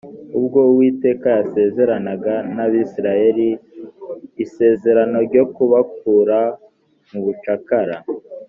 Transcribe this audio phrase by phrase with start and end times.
[0.39, 3.47] ubwo uwiteka yasezeranaga n abisirayeli
[4.43, 6.39] isezerano ryo kubakura
[7.09, 7.97] mu bucakara